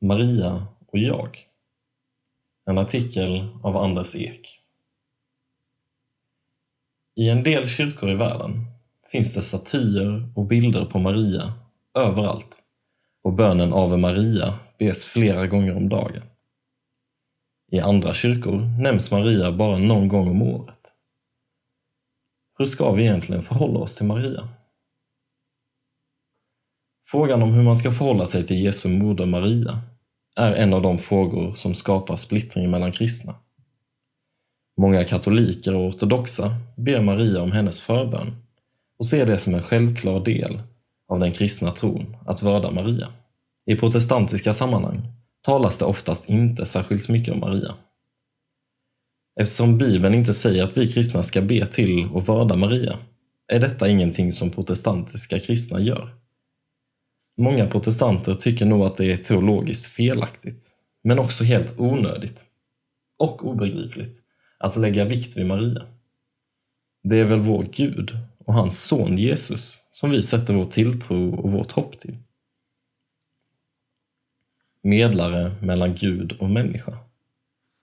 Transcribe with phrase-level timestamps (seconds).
[0.00, 1.46] Maria och jag.
[2.66, 4.60] En artikel av Anders Ek.
[7.14, 8.64] I en del kyrkor i världen
[9.12, 11.52] finns det statyer och bilder på Maria
[11.94, 12.62] överallt
[13.22, 16.22] och bönen Ave Maria bes flera gånger om dagen.
[17.70, 20.92] I andra kyrkor nämns Maria bara någon gång om året.
[22.58, 24.48] Hur ska vi egentligen förhålla oss till Maria?
[27.08, 29.80] Frågan om hur man ska förhålla sig till Jesu moder Maria
[30.36, 33.34] är en av de frågor som skapar splittring mellan kristna.
[34.76, 38.36] Många katoliker och ortodoxa ber Maria om hennes förbön
[38.98, 40.60] och ser det som en självklar del
[41.08, 43.08] av den kristna tron att vörda Maria.
[43.66, 45.02] I protestantiska sammanhang
[45.42, 47.74] talas det oftast inte särskilt mycket om Maria.
[49.40, 52.98] Eftersom Bibeln inte säger att vi kristna ska be till och vörda Maria
[53.52, 56.25] är detta ingenting som protestantiska kristna gör.
[57.36, 60.70] Många protestanter tycker nog att det är teologiskt felaktigt,
[61.02, 62.44] men också helt onödigt
[63.18, 64.22] och obegripligt
[64.58, 65.86] att lägga vikt vid Maria.
[67.02, 71.52] Det är väl vår Gud och hans son Jesus som vi sätter vår tilltro och
[71.52, 72.16] vårt hopp till.
[74.82, 76.98] Medlare mellan Gud och människa.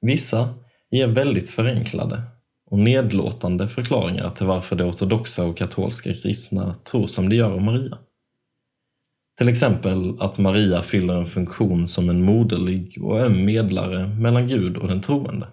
[0.00, 0.54] Vissa
[0.90, 2.22] ger väldigt förenklade
[2.64, 7.64] och nedlåtande förklaringar till varför de ortodoxa och katolska kristna tror som de gör om
[7.64, 7.98] Maria.
[9.36, 14.76] Till exempel att Maria fyller en funktion som en moderlig och öm medlare mellan Gud
[14.76, 15.48] och den troende.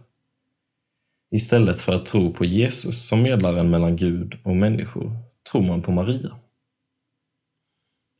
[1.32, 5.12] Istället för att tro på Jesus som medlaren mellan Gud och människor
[5.52, 6.40] tror man på Maria.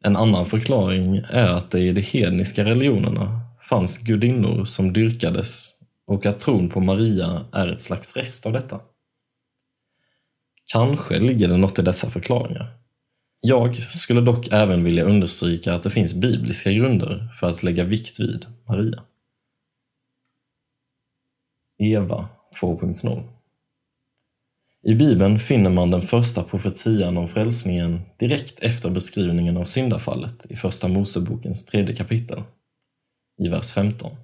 [0.04, 5.70] En annan förklaring är att det i de hedniska religionerna fanns gudinnor som dyrkades
[6.06, 8.82] och att tron på Maria är ett slags rest av detta.
[10.74, 12.83] Kanske ligger det något i dessa förklaringar.
[13.46, 18.20] Jag skulle dock även vilja understryka att det finns bibliska grunder för att lägga vikt
[18.20, 19.04] vid Maria.
[21.78, 22.30] Eva
[22.62, 23.24] 2.0
[24.82, 30.56] I Bibeln finner man den första profetian om frälsningen direkt efter beskrivningen av syndafallet i
[30.56, 32.44] Första Mosebokens tredje kapitel,
[33.38, 34.16] i vers 15.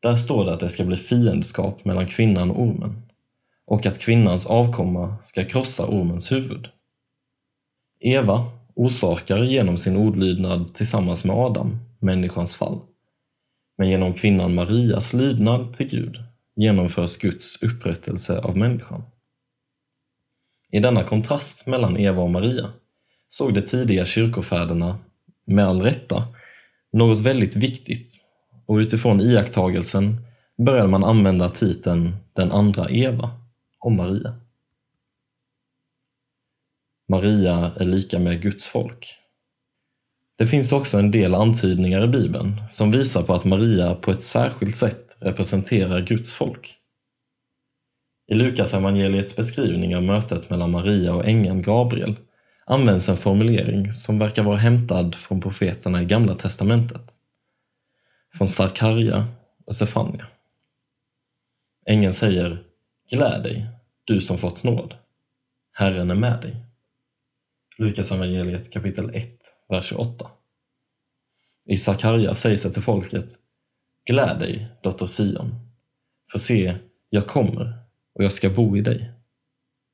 [0.00, 3.02] Där står det att det ska bli fiendskap mellan kvinnan och ormen
[3.64, 6.68] och att kvinnans avkomma ska krossa ormens huvud.
[8.02, 12.80] Eva orsakar genom sin ordlydnad tillsammans med Adam människans fall.
[13.78, 16.16] Men genom kvinnan Marias lydnad till Gud
[16.56, 19.02] genomförs Guds upprättelse av människan.
[20.72, 22.72] I denna kontrast mellan Eva och Maria
[23.28, 24.98] såg de tidiga kyrkofäderna,
[25.44, 26.26] med all rätta,
[26.92, 28.12] något väldigt viktigt
[28.66, 30.16] och utifrån iakttagelsen
[30.56, 33.30] började man använda titeln den andra Eva
[33.78, 34.34] om Maria.
[37.12, 39.18] Maria är lika med Guds folk.
[40.36, 44.22] Det finns också en del antydningar i Bibeln som visar på att Maria på ett
[44.22, 46.74] särskilt sätt representerar Guds folk.
[48.28, 52.16] I Lukas evangeliets beskrivning av mötet mellan Maria och ängeln Gabriel
[52.66, 57.12] används en formulering som verkar vara hämtad från profeterna i Gamla testamentet.
[58.34, 59.28] Från Sarkarja
[59.66, 60.26] och Sefania.
[61.86, 62.62] Ängeln säger
[63.10, 63.66] Gläd dig,
[64.04, 64.94] du som fått nåd.
[65.72, 66.71] Herren är med dig.
[67.78, 69.30] Lukas evangeliet kapitel 1,
[69.68, 70.30] vers 28.
[71.64, 73.38] I Sakarja sägs det till folket
[74.04, 75.54] Gläd dig, dotter Sion,
[76.32, 76.76] för se,
[77.10, 77.78] jag kommer
[78.14, 79.10] och jag ska bo i dig.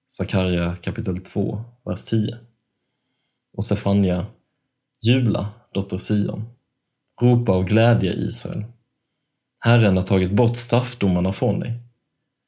[0.09, 2.37] Sakarja kapitel 2, vers 10.
[3.53, 4.27] Och Sefania
[5.01, 6.45] Jubla, dotter Sion.
[7.21, 8.65] Ropa och glädje, Israel.
[9.59, 11.75] Herren har tagit bort straffdomarna från dig.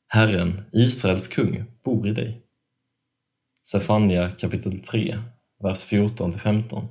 [0.06, 2.42] Herren, Israels kung, bor i dig.
[3.72, 5.18] Sefania kapitel 3,
[5.62, 6.86] vers 14-15.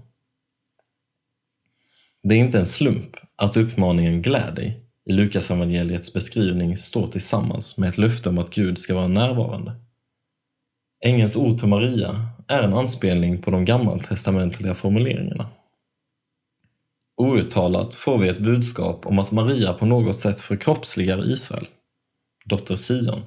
[2.23, 7.77] Det är inte en slump att uppmaningen Gläd dig i Lukas evangeliets beskrivning står tillsammans
[7.77, 9.75] med ett löfte om att Gud ska vara närvarande.
[11.05, 15.49] Ängelns ord till Maria är en anspelning på de gammaltestamentliga formuleringarna.
[17.17, 21.67] Outtalat får vi ett budskap om att Maria på något sätt förkroppsligar Israel,
[22.45, 23.21] dotter Sion,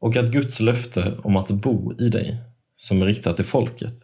[0.00, 3.94] och att Guds löfte om att bo i dig som är riktat till folket,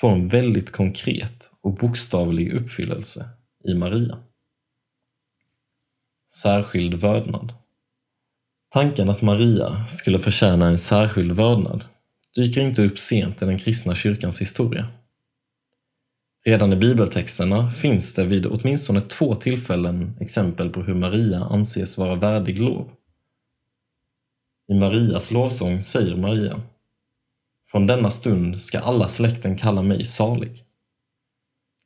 [0.00, 3.28] får en väldigt konkret och bokstavlig uppfyllelse
[3.64, 4.18] i Maria.
[6.34, 7.52] Särskild vördnad.
[8.70, 11.84] Tanken att Maria skulle förtjäna en särskild vördnad
[12.34, 14.88] dyker inte upp sent i den kristna kyrkans historia.
[16.44, 22.14] Redan i bibeltexterna finns det vid åtminstone två tillfällen exempel på hur Maria anses vara
[22.14, 22.90] värdig lov.
[24.68, 26.60] I Marias lovsång säger Maria
[27.70, 30.64] från denna stund ska alla släkten kalla mig salig.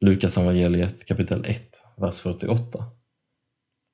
[0.00, 2.84] Lukas evangeliet kapitel 1, vers 48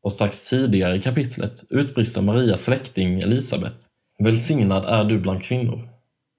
[0.02, 3.88] Och strax tidigare i kapitlet utbrister Marias släkting Elisabet
[4.18, 5.88] Välsignad är du bland kvinnor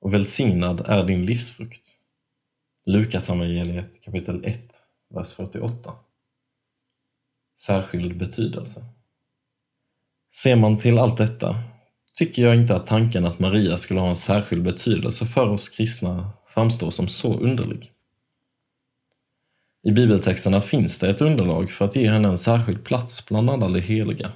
[0.02, 1.88] och välsignad är din livsfrukt.
[2.86, 4.62] Lukas evangeliet kapitel 1,
[5.10, 5.94] vers 48.
[7.62, 8.86] Särskild betydelse.
[10.36, 11.64] Ser man till allt detta
[12.20, 16.32] tycker jag inte att tanken att Maria skulle ha en särskild betydelse för oss kristna
[16.54, 17.92] framstår som så underlig.
[19.84, 23.68] I bibeltexterna finns det ett underlag för att ge henne en särskild plats bland alla
[23.68, 24.32] de heliga,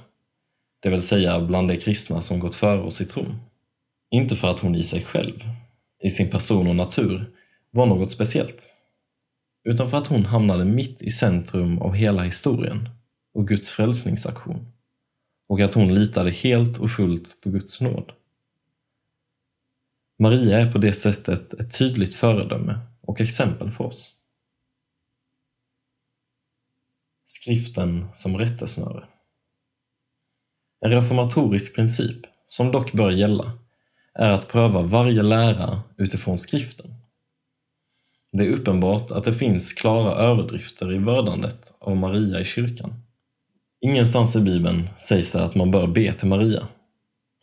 [0.82, 3.36] det vill säga bland de kristna som gått före oss i tron.
[4.10, 5.38] Inte för att hon i sig själv,
[6.04, 7.30] i sin person och natur,
[7.70, 8.64] var något speciellt,
[9.64, 12.88] utan för att hon hamnade mitt i centrum av hela historien
[13.34, 14.73] och Guds frälsningsaktion
[15.46, 18.12] och att hon litade helt och fullt på Guds nåd.
[20.18, 24.10] Maria är på det sättet ett tydligt föredöme och exempel för oss.
[27.26, 29.04] Skriften som rättesnöre
[30.80, 33.58] En reformatorisk princip, som dock bör gälla,
[34.14, 36.94] är att pröva varje lära utifrån skriften.
[38.32, 43.03] Det är uppenbart att det finns klara överdrifter i vördandet av Maria i kyrkan.
[43.84, 46.68] Ingenstans i Bibeln sägs det att man bör be till Maria.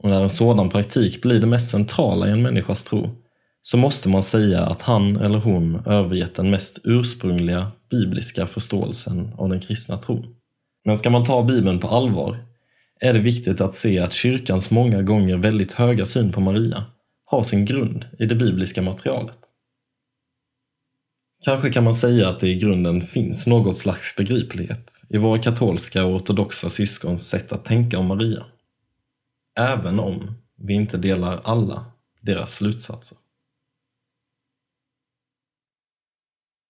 [0.03, 3.09] Och när en sådan praktik blir det mest centrala i en människas tro,
[3.61, 9.49] så måste man säga att han eller hon övergett den mest ursprungliga bibliska förståelsen av
[9.49, 10.35] den kristna tron.
[10.85, 12.45] Men ska man ta Bibeln på allvar
[12.99, 16.85] är det viktigt att se att kyrkans många gånger väldigt höga syn på Maria
[17.25, 19.50] har sin grund i det bibliska materialet.
[21.43, 26.05] Kanske kan man säga att det i grunden finns något slags begriplighet i våra katolska
[26.05, 28.45] och ortodoxa syskons sätt att tänka om Maria.
[29.59, 31.85] Även om vi inte delar alla
[32.21, 33.17] deras slutsatser.